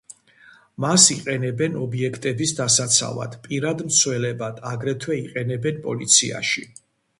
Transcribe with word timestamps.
მას 0.85 1.03
იყენებენ 1.15 1.75
ობიექტების 1.81 2.55
დასაცავად, 2.61 3.37
პირად 3.45 3.85
მცველებად, 3.91 4.65
აგრეთვე 4.73 5.21
იყენებენ 5.21 5.81
პოლიციაში. 5.87 6.69